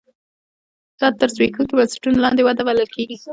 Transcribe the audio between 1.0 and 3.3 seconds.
تر زبېښونکو بنسټونو لاندې وده بلل کېږي.